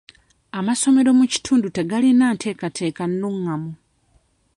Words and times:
Amasomero 0.57 1.09
mu 1.19 1.25
kitundu 1.33 1.67
tegalina 1.77 2.25
nteekateeka 2.35 3.03
nnungamu. 3.11 3.71